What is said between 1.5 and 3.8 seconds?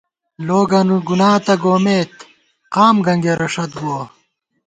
گومېت قام گنگېرہ ݭت